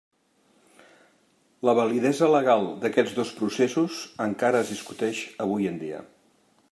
[1.69, 6.05] La validesa legal d'aquests dos processos encara es discuteix avui en dia.